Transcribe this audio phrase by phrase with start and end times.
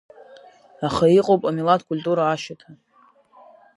[0.87, 2.69] Аха иҟоуп амилаҭ культура ашьаҭа.